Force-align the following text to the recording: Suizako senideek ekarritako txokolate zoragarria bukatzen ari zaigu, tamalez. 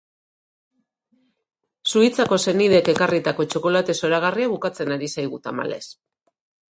Suizako 1.91 2.39
senideek 2.45 2.89
ekarritako 2.95 3.45
txokolate 3.51 3.95
zoragarria 3.99 4.49
bukatzen 4.55 4.97
ari 4.97 5.11
zaigu, 5.17 5.41
tamalez. 5.49 5.83